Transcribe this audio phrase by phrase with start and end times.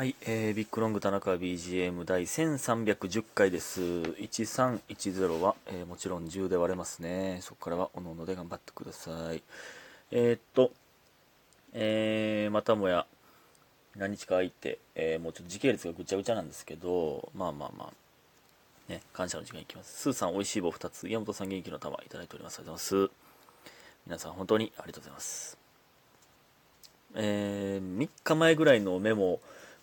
[0.00, 3.82] はい、えー、ビッグロング田中 BGM 第1310回です。
[3.82, 7.40] 1310は、えーもちろん10で割れますね。
[7.42, 9.42] そこからはおのおので頑張ってください。
[10.10, 10.72] えー、っと、
[11.74, 13.04] えー、またもや
[13.94, 17.92] 何日か空いて、えーもうちょっと時系列がぐちゃぐちゃなんですけど、まあまあま
[18.88, 20.00] あ、ね、感謝の時間いきます。
[20.00, 22.60] スーさん、美味しい棒2つ、岩本さん元気の玉いただいております。
[22.60, 23.14] ありがとうございます。
[24.06, 25.58] 皆さん本当にありがとうございます。
[27.16, 29.40] えー、3日前ぐらいのメモ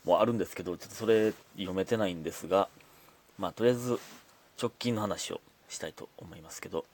[0.07, 2.69] もあるんですけど、ちょっとそれ読めてないんですが、
[3.37, 3.99] まあ、とりあえず
[4.59, 6.85] 直近の話をしたいと思いますけど、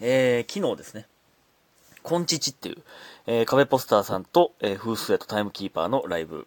[0.00, 1.06] えー、昨日ですね、
[2.02, 2.82] コンチチっていう、
[3.26, 6.46] えー、壁ポスターさんと、えー、フースウェイトタイムキーパーのライブ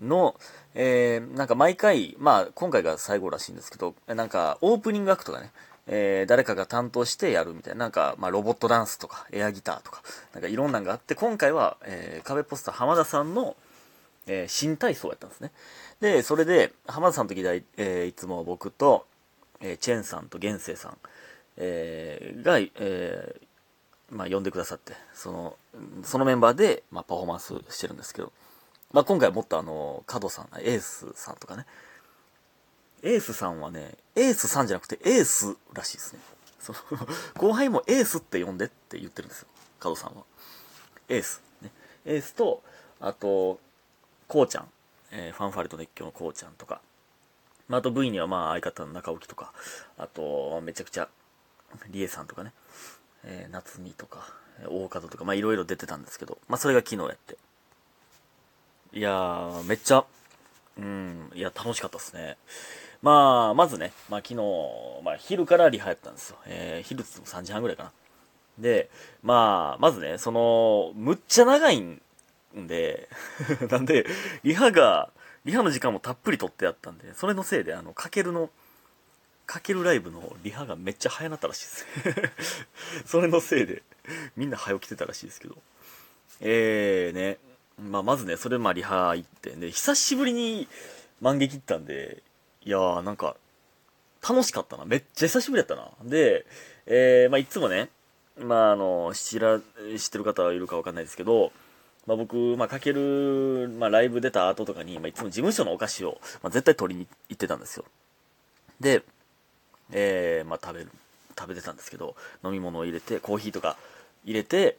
[0.00, 0.34] の、
[0.74, 5.50] えー、なんか毎回、まあ、今回が最後らしいんですけど、なんか、オープニングアクトがね、
[5.86, 13.56] えー誰かが担当してやるみたいな、なんか、まあ、ロボットダンスとか、エアギターとか、なんかいろんなのがあって、今回は、えー壁ポスター浜田さんの、
[14.26, 15.52] えー新体操やったんですね。
[16.00, 19.06] で、それで、浜田さんの時代、えーいつも僕と、
[19.60, 20.98] えーチェンさんと源生さん、
[21.56, 23.46] えーが、えー
[24.10, 25.56] まあ、呼んでくださって、その、
[26.04, 28.32] そのメンバーで、まあ、パフォーマンスしてるんですけど、
[28.92, 31.66] まあ、今回はもっとあの、カドさん、エースさんとかね、
[33.02, 36.20] エースさんはね、エースさんじゃなくてエースらしいですね。
[36.60, 36.78] その
[37.36, 39.48] 後輩もエースって呼んでって言ってるんですよ。
[39.78, 40.24] カドさんは。
[41.08, 41.42] エース。
[41.62, 41.70] ね、
[42.04, 42.62] エースと、
[43.00, 43.60] あと、
[44.28, 44.68] こうちゃん。
[45.12, 46.80] えーファンファレと熱狂のこうちゃんとか。
[47.68, 49.52] まあ、あと V にはまあ相方の中置とか。
[49.98, 51.08] あと、めちゃくちゃ、
[51.90, 52.52] リエさんとかね。
[53.24, 54.32] えー夏美とか、
[54.68, 57.36] 大門とか、まあいろいろ出てたんですけど、まあそれが昨日やって。
[58.92, 60.04] いやー、めっちゃ、
[60.78, 62.36] うん、いや、楽しかったですね。
[63.02, 64.42] まあ、まずね、まあ昨日、
[65.04, 66.38] まあ昼からリハやったんですよ。
[66.46, 67.92] えー昼っつっても3時半ぐらいかな。
[68.58, 68.88] で、
[69.22, 72.00] まあ、まずね、その、むっちゃ長いん
[72.56, 73.08] で、
[73.70, 74.06] なんで、
[74.42, 75.10] リハが、
[75.44, 78.50] リハの時間もたっぷり取ってあったんで、それのせいで、あの、かけるの、
[79.46, 82.66] かけるライブのリハがめっちゃ早なったらしいです。
[83.06, 83.82] それのせいで、
[84.36, 85.56] みんな早起きてたらしいですけど。
[86.40, 87.38] えーね、
[87.78, 90.66] まあ、まずね、それまあリハ行って、で、久しぶりに
[91.20, 92.22] 万劇行ったんで、
[92.64, 93.36] いやーなんか、
[94.28, 94.84] 楽しかったな。
[94.84, 95.90] めっちゃ久しぶりやったな。
[96.02, 96.46] で、
[96.86, 97.90] えー、まあ、いつもね、
[98.38, 99.62] まあ、あの、知ら、知
[100.08, 101.52] ってる方はいるかわかんないですけど、
[102.06, 107.84] まあ、僕、まあ、かける、まあ、ライブ出た後とかに、まあ、いつも事務所のお菓子を、まあ、絶対取りに行ってたんですよ。
[108.80, 109.02] で、
[109.90, 110.90] えー、まあ、食べる、
[111.38, 113.76] 食べてたんですけど、飲み物を入れて、コーヒーとか
[114.24, 114.78] 入れて、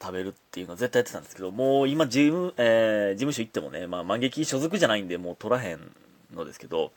[0.00, 5.80] 食べるっていうのは絶対やってたんですけど、もう今、事務、えー、事務所行ってもね、まあ、万劇所属じゃないんで、もう取らへん
[6.34, 6.90] のですけど、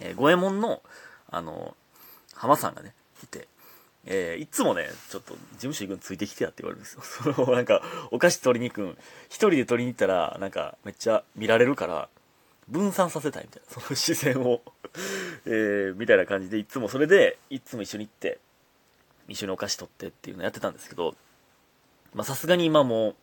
[0.00, 0.82] えー、五右衛門の、
[1.30, 1.76] あの、
[2.34, 2.92] 浜さんがね、
[3.22, 3.46] いて、
[4.06, 7.02] えーいつもね、ちょっと事務所行くんついてきてやって言われるんですよ。
[7.34, 8.98] その、なんか、お菓子取りに行くん、
[9.28, 12.08] 一人で取りに行ったら、なんか、めっちゃ見られるから、
[12.68, 14.62] 分散させたいみたいな、 その視線を、
[15.46, 16.88] えーみたいな感じで、いつも。
[16.88, 18.38] それで、いつも一緒に行って、
[19.26, 21.14] 一緒にお菓子取ってっていうのやってたんですけど、
[22.14, 23.14] まさすがに今も、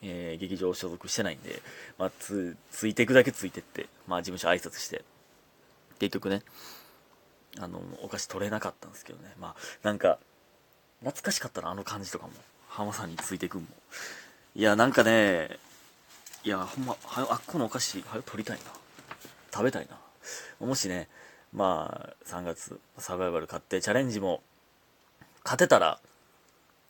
[0.00, 1.60] えー劇場所属してないんで、
[1.98, 5.04] まあつ、ついていくだけついてって、まあ事務所挨拶して、
[5.98, 6.42] 結局ね、
[7.58, 9.32] あの、お菓子取れなかったんですけどね。
[9.38, 10.18] まあ、なんか、
[11.00, 12.32] 懐かしかったな、あの感じとかも。
[12.68, 13.66] 浜さんについてくんも。
[14.54, 15.58] いや、なんかね、
[16.44, 18.64] いや、ほんま、はよ、あっこのお菓子、はよ取りたいな。
[19.52, 19.98] 食べたいな。
[20.66, 21.08] もしね、
[21.52, 24.42] まあ、3月、サバイバル買って、チャレンジも、
[25.44, 26.00] 勝てたら、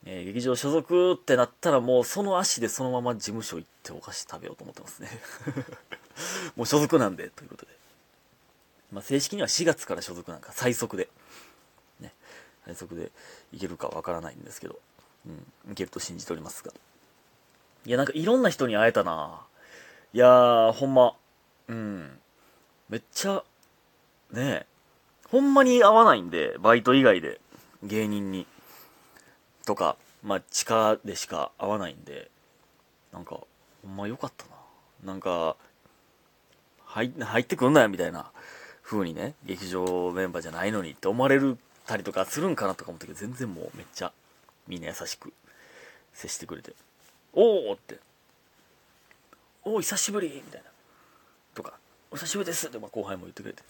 [0.05, 5.09] えー劇場所属ってなったらもうその足でそのまま事務所行ってお菓子食べようと思ってますね。
[6.55, 7.68] もう所属なんで、ということで。
[8.91, 11.09] まあ、正式には4月から所属なんか最速で、
[11.99, 12.13] ね、
[12.65, 13.11] 最速で
[13.51, 14.79] いけるかわからないんですけど、
[15.25, 16.71] うん、いけると信じておりますが。
[17.85, 19.41] いや、なんかいろんな人に会えたな。
[20.13, 21.13] いやー、ほんま、
[21.67, 22.19] うん、
[22.89, 23.43] めっちゃ、
[24.31, 24.41] ね。
[24.41, 24.65] え、
[25.29, 27.39] ほんまに会わないんで、バイト以外で、
[27.83, 28.47] 芸人に、
[29.65, 32.31] とか、まあ、地下でしか会わないんで、
[33.13, 33.39] なんか、
[33.83, 35.13] ほんま良かったな。
[35.13, 35.55] なんか、
[36.85, 38.31] 入入ってくんなよみたいな。
[38.89, 44.11] 風にね、劇場メンバーじゃないのにって思われるたりとかするんかなとか思ったけど、全然もうめっちゃ
[44.67, 45.31] みんな優しく
[46.13, 46.73] 接してくれて、
[47.33, 47.99] おーって、
[49.63, 50.69] おー久しぶりみたいな。
[51.53, 51.73] とか、
[52.09, 53.61] お久しぶりですってま後輩も言ってくれて、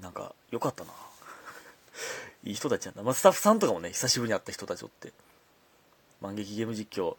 [0.00, 0.92] なんか良かったな。
[2.44, 3.02] いい人たちなんだ。
[3.02, 5.12] まあ、スタッフさんとかもね、久しぶりに会った人たちおって、
[6.20, 7.16] 万劇ゲーム実況、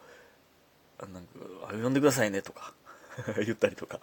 [0.98, 1.30] あなんか、
[1.68, 2.74] あれ呼んでくださいねとか、
[3.44, 4.00] 言ったりとか。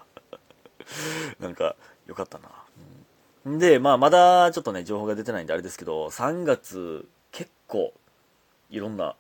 [1.40, 1.74] なんか、
[2.06, 2.48] よかったな。
[2.48, 2.97] うん、
[3.46, 7.92] で、まあ、まだちょっとね、情報が出てないんであれですけど、3月、結構、
[8.70, 9.16] いろんな、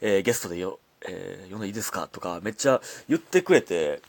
[0.00, 4.00] えーゲストでよ、えー呼んでいいですかとか、めっちゃ言ってくれて、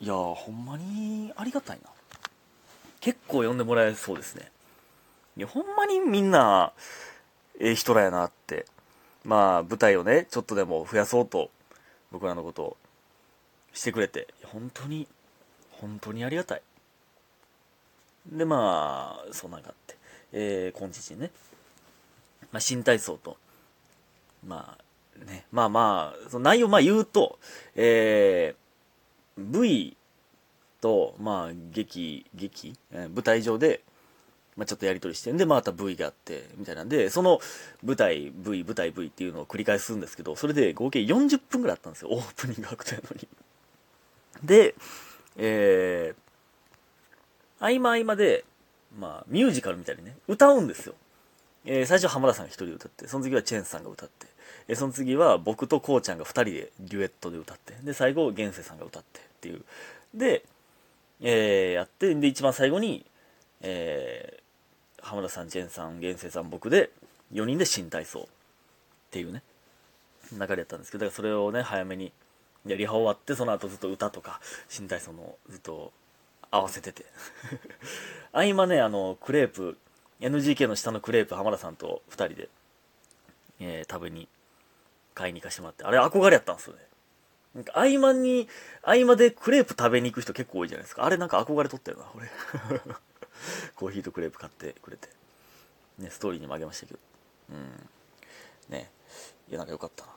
[0.00, 1.90] いやーほんまにありがたいな。
[3.00, 4.50] 結構呼んでもらえそうですね。
[5.36, 6.72] いやほんまにみんな
[7.60, 8.66] ええ人らやなって。
[9.24, 11.50] まあ舞台をねちょっとでも増やそうと
[12.12, 12.76] 僕らのことを
[13.72, 15.08] してくれて本当に
[15.70, 16.62] 本当にありがたい。
[18.26, 19.94] でまあそんなんがあって。
[20.36, 21.30] えー、今日ね、
[22.50, 23.36] まあ、新体操と。
[24.46, 25.46] まあね。
[25.52, 27.38] まあまあその内容まあ言うと
[27.74, 29.96] えー、V
[30.80, 33.82] とまあ劇劇、えー、舞台上で
[34.56, 37.40] まあ、ちょっとやり取りしてんで、また V があって、みたいなんで、その
[37.82, 43.28] 舞台 V、舞台 V っていうのを繰り返すんですけど、それで合計40分ぐらいあったんですよ、オープニングアクトやのに。
[44.44, 44.74] で、
[45.36, 46.23] えー、
[47.64, 48.44] 合間合間で、
[48.98, 50.94] まあ、ミュージカルみたいにね、歌うんですよ。
[51.64, 54.26] えー、最初浜田さんが一人で歌って、その次はチェンさんが歌って、
[54.68, 59.64] えー、その次は僕とこうちゃんが二人でデュエットで歌って、で、最後、現世さんが歌ってっていう。
[60.14, 60.44] で、
[61.20, 63.04] えー、やって、で、一番最後に、
[63.62, 66.90] えー、浜田さん、チェンさん、現世さん、僕で、
[67.32, 68.24] 4人で新体操っ
[69.10, 69.42] ていうね、
[70.32, 72.12] 流れやったんですけど、だからそれをね、早めに、
[72.66, 75.92] で、リハ終わって、その後ずっと歌とか、新体操のずっと
[76.50, 77.04] 合わせてて
[78.32, 79.78] 合間ね、あの、クレープ、
[80.20, 82.48] NGK の下のクレープ、浜田さんと2人で、
[83.60, 84.28] えー、食べに、
[85.14, 86.82] 買いに行かしてもらって、あれ憧れやったんですよね。
[87.54, 88.48] なんか合間に、
[88.82, 91.04] 合間でクレープ食べに行く人結構多いじゃないですか。
[91.04, 92.28] あれなんか憧れとったよな、俺。
[93.76, 95.08] コーヒーとクレープ買ってくれて。
[95.98, 96.98] ね、ストーリーにもあげましたけど。
[97.50, 97.88] うん。
[98.68, 98.90] ね。
[99.48, 100.12] いや、なんかよかったな。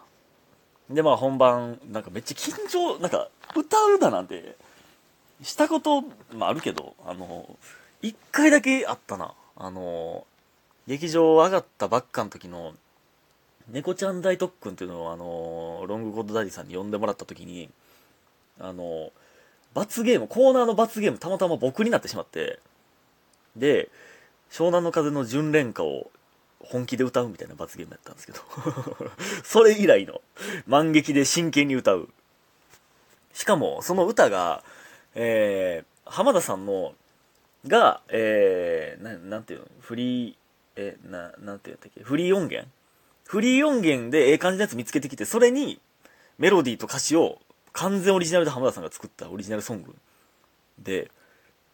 [0.89, 4.56] で、まあ本番、なんかめっちゃ緊張、なんか歌うだなんて、
[5.41, 6.01] したこと、
[6.33, 7.57] まああるけど、あの、
[8.01, 9.33] 一回だけあったな。
[9.55, 10.25] あの、
[10.87, 12.73] 劇場上がったばっかの時の、
[13.69, 17.69] 猫ちゃん大特訓っていうのを、あの、ロングコードダディさんに呼んでもらった時に、
[18.59, 19.11] あの、
[19.73, 22.59] 罰ゲーム、コーナーの罰ゲームたまたま僕になってしまって、
[23.55, 23.89] で、
[24.49, 26.09] 湘南の風の純恋歌を
[26.59, 28.39] 本気で歌うみたいな罰ゲームやったんですけど
[29.43, 30.21] それ以来の
[30.65, 32.09] 満劇で真剣に歌う。
[33.33, 34.63] しかも、その歌が、
[35.19, 36.93] えー、浜田さんの、
[37.65, 39.65] が、えー、ななんていうの？
[39.81, 40.35] フリー、
[40.75, 42.03] えな、なんて言ったっけ？
[42.03, 42.69] フリー音源？
[43.25, 45.79] フリー音源でええ感じのやつ見つけてきて、それに
[46.37, 47.39] メロディーと歌詞を
[47.73, 49.95] 完全オリジナルで浜田さんが作ったオリジナルソング
[50.79, 51.09] で、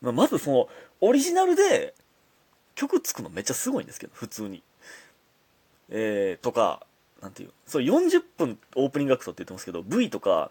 [0.01, 0.69] まあ、まずその、
[1.01, 1.94] オリジナルで
[2.75, 4.63] 曲つくのめっちゃすごいんですけど、普通に。
[5.90, 6.86] えー、とか、
[7.22, 10.50] なんていう、そう40分オープニングアクトって言ってますけど、V とか、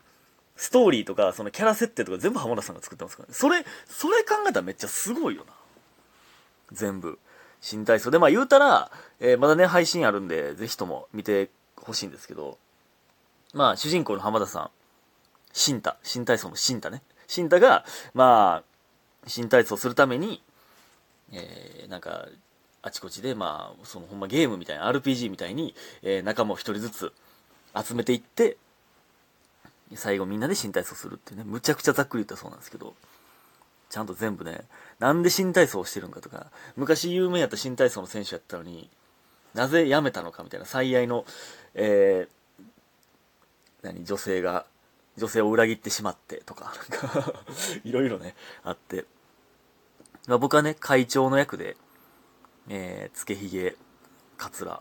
[0.56, 3.34] ストーリーとか、そのキャラ設定とか全部浜田さんが作ってますからね。
[3.34, 5.52] それ、それ考えたらめっちゃすごいよな。
[6.72, 7.18] 全部。
[7.60, 8.10] 新体操。
[8.10, 8.90] で、まあ言うたら、
[9.20, 12.58] えー、まだね、配信あるんで、ぜひとも見てほしいんですけど、
[13.54, 14.70] まあ主人公の浜田さん、
[15.52, 17.02] 新太、新体操の新太ね。
[17.26, 17.84] 新太が、
[18.14, 18.64] まあ、
[19.26, 20.42] 新体操するために、
[21.32, 22.26] えー、なんか、
[22.82, 27.12] あちこちで、まあ、そのほんまゲームみたいな、RPG みたいに、えー、仲間を一人ずつ
[27.74, 28.56] 集めていって、
[29.96, 32.94] 最後みんなで新体操するってね、むちゃくちゃざっくり言ったそうなんですけど、
[33.90, 34.62] ちゃんと全部ね、
[34.98, 36.46] なんで新体操をしてるんかとか、
[36.76, 38.88] 昔有名やった新体操の選手やったのに、
[39.54, 41.26] なぜ辞めたのかみたいな最愛の、
[41.74, 42.64] えー、
[43.82, 44.66] 何、女性が、
[45.18, 47.34] 女性を裏切ってしまってとか、なんか
[47.84, 48.34] いろいろね、
[48.64, 49.04] あって。
[50.26, 51.76] まあ、僕はね、会長の役で、
[52.68, 53.76] えー、つけひげ、
[54.38, 54.80] かつら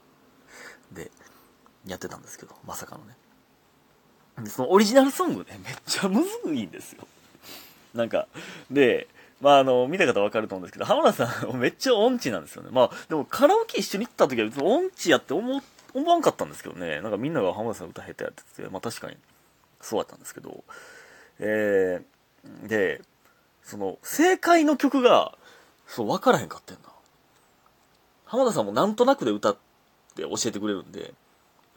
[0.91, 1.12] で
[1.86, 3.18] やってたんですけど、まさかのね。
[4.47, 7.07] そのオリジナルソングね、めっちゃむずいんですよ。
[7.93, 8.27] なんか、
[8.69, 9.07] で、
[9.41, 12.69] まああの、見た方わかると思うんですけど、浜田さんめっちゃ音痴なんですよね。
[12.71, 15.61] まあ、でもカラオケ一緒に行った時は別に音痴やって思、
[15.93, 17.01] 思わんかったんですけどね。
[17.01, 19.17] なんかみんなが浜田さん歌下手やってて、まあ確かに
[19.81, 20.63] そうだったんですけど、
[21.39, 23.01] えー、で、
[23.63, 25.38] その、正解の曲が、
[25.88, 26.81] そう、わからへんかってんな。
[28.25, 29.57] 浜田さんもなんとなくで歌っ
[30.15, 31.13] て教えてくれるんで、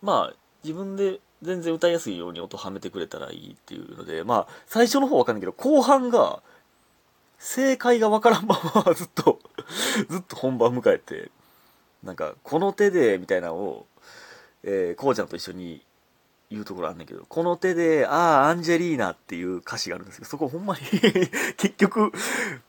[0.03, 6.43] まあ、自分で全然歌いやすいように音はめてくれたらいいっていうので、まあ、最初の方わかんないけど、後半が、
[7.39, 9.39] 正解がわからんままずっと
[10.09, 11.31] ずっと本番迎えて、
[12.03, 13.87] なんか、この手で、みたいなのを、
[14.63, 15.85] えー、こうちゃんと一緒に
[16.51, 20.81] 言うところあんねんけど、この手で、ああ、アンジェリーナっていう歌詞があるんですけど、そこほんまに
[21.57, 22.13] 結局、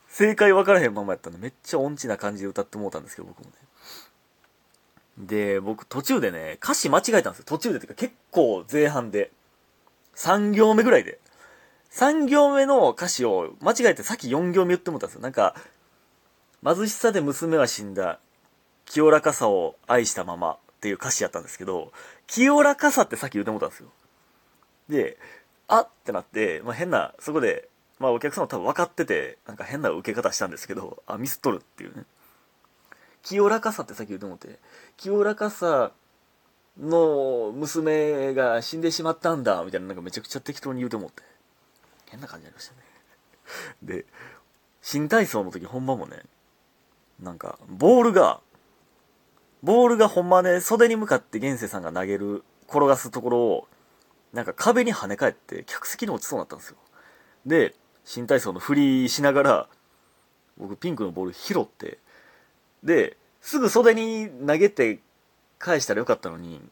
[0.08, 3.52] 正解分からへんままやったんで、めっちゃ音痴な感じで歌ってもうたんですけど、僕もね。
[5.18, 7.44] で、僕途中でね、歌詞間違えたんですよ。
[7.46, 9.30] 途中でっていうか結構前半で。
[10.14, 11.18] 3行目ぐらいで。
[11.92, 15.22] 3行目の歌詞を間違えてさっき4行目言ってもったんですよ。
[15.22, 15.54] なんか、
[16.64, 18.18] 貧しさで娘は死んだ。
[18.86, 21.92] 清らかさを愛したままっていう歌詞やったんですけど、
[22.26, 23.88] 清らかさってさっき言ってもったんですよ。
[24.88, 25.18] で、
[25.68, 27.68] あってなって、まあ、変な、そこで
[27.98, 32.04] まあお客さんも多分分かってて、なんか変な受け方したんですけど、あ、ミスっとるっていうね。
[33.26, 34.60] 清らかさってさっき言うと思って、
[34.96, 35.90] 清らかさ
[36.80, 41.24] の娘が死んでしまったんだ、みたいななんかめちゃくちゃ適当に言うと思って。
[42.08, 42.78] 変な感じありましたね。
[43.82, 44.06] で、
[44.80, 46.22] 新体操の時本番もね、
[47.18, 48.40] なんか、ボールが、
[49.64, 53.68] ボールがほんまね、袖に向かって現世さんが投げる、転がすところを、
[54.32, 56.76] なんか壁に跳ね返って客席に落ちそうになったんですよ。
[57.44, 59.68] で、新体操の振りしながら、
[60.58, 61.98] 僕ピンクのボール拾って、
[62.86, 65.00] で、すぐ袖に投げて
[65.58, 66.62] 返したらよかったのに、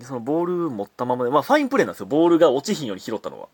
[0.00, 2.06] そのボール持ったままで、まあファインプレーなんですよ。
[2.06, 3.48] ボールが落ちひんように拾ったのは。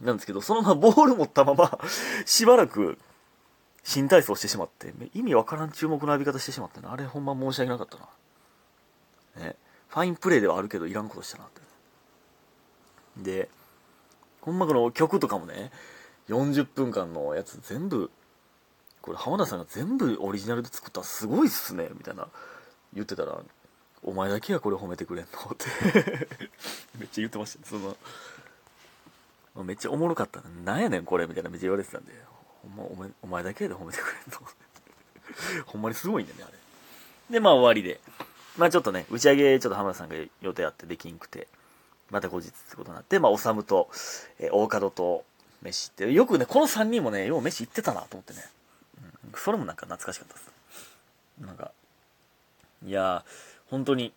[0.00, 1.78] なんですけど、そのまま ボール持ったまま
[2.24, 2.98] しばらく
[3.82, 6.92] 新体操してしまって、意味わからん注目の浴び方してしまったな。
[6.92, 7.98] あれほんま申し訳なかった
[9.42, 9.44] な。
[9.44, 9.56] ね。
[9.88, 11.60] ファインプレーではあるけど、いらんことしたなって。
[13.22, 13.48] で、
[14.40, 15.70] ほんまこの曲とかもね、
[16.28, 18.10] 40分間のやつ全部、
[19.04, 22.26] これ浜田さんが全部オリジナルで作ったらすごいっすね、みたいな
[22.94, 23.38] 言ってたら、
[24.02, 25.66] お前だけがこれ褒めてくれんのって
[26.98, 27.66] めっちゃ言ってましたね。
[27.68, 27.76] そ
[29.58, 30.40] の、めっちゃおもろかった。
[30.64, 32.14] なんやねんこれみたいなめっちゃ言われてたんで、
[32.62, 34.48] ほんまお前お前だけで褒めてくれんの
[35.68, 36.58] ほんまにすごいんだよね、あれ。
[37.28, 38.00] で、まあ終わりで。
[38.56, 41.46] まあちょっとね、打ち上げちょっと浜田さんが予定あってできんくて、
[42.10, 43.90] また後日ってことになって、まあ、おさむと、
[44.38, 45.26] えー、大門と
[45.60, 48.53] 飯って、よくね、この3人もね、よう飯行ってたなと思ってね。
[49.36, 50.50] それもなんか懐かしかったです。
[51.40, 51.72] なんか、
[52.84, 53.30] いやー、
[53.70, 54.12] 本当に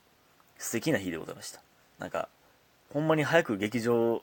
[0.57, 1.62] 素敵な日でございました。
[2.00, 2.29] なんか、
[2.93, 4.21] ほんまに早く劇場、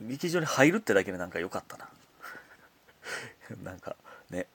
[0.00, 1.88] 劇場に入るってだけでなんか良かったな。
[3.62, 3.96] なんか、
[4.30, 4.46] ね、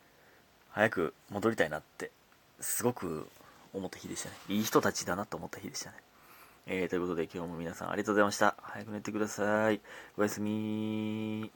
[0.72, 2.12] 早く戻りたいなって、
[2.60, 3.27] すごく
[3.74, 4.36] 思った日でしたね。
[4.50, 5.98] いい人たちだなと思った日でしたね。
[6.65, 8.55] えー、ということで今日も皆さんありがとうございました。
[8.62, 9.82] 早く寝てください。
[10.17, 11.51] おやすみ